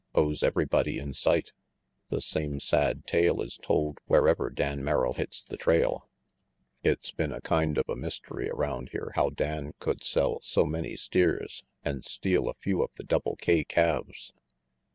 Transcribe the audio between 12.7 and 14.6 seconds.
of the Double K calves, and